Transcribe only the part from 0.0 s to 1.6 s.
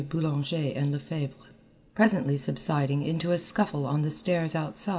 Boulanger and Lefebvre,